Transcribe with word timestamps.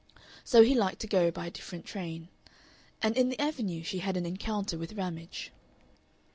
So 0.43 0.63
he 0.63 0.73
liked 0.73 0.99
to 1.01 1.07
go 1.07 1.29
by 1.29 1.45
a 1.45 1.51
different 1.51 1.85
train. 1.85 2.29
And 3.03 3.15
in 3.15 3.29
the 3.29 3.39
Avenue 3.39 3.83
she 3.83 3.99
had 3.99 4.17
an 4.17 4.25
encounter 4.25 4.75
with 4.75 4.93
Ramage. 4.93 5.51